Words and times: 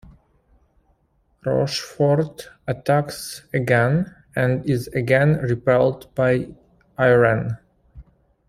"Rochefort" 1.45 2.49
attacks 2.65 3.43
again, 3.53 4.15
and 4.35 4.67
is 4.67 4.87
again 4.87 5.35
repelled 5.43 6.11
by 6.15 6.47
"Irene". 6.97 7.59